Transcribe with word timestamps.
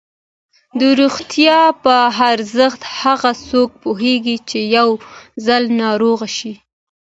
د 0.79 0.81
روغتیا 0.99 1.59
په 1.83 1.93
ارزښت 2.31 2.81
هغه 2.99 3.31
څوک 3.49 3.69
پوهېږي 3.83 4.37
چې 4.49 4.59
یو 4.77 4.89
ځل 5.47 5.63
ناروغ 5.81 6.19
شي. 6.37 6.53